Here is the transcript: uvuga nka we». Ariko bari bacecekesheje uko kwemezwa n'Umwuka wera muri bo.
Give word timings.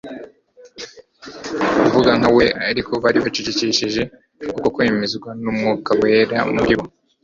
uvuga 1.87 2.11
nka 2.19 2.29
we». 2.37 2.45
Ariko 2.69 2.91
bari 3.03 3.17
bacecekesheje 3.25 4.01
uko 4.57 4.67
kwemezwa 4.75 5.29
n'Umwuka 5.41 5.91
wera 6.01 6.37
muri 6.55 6.73
bo. 6.79 6.85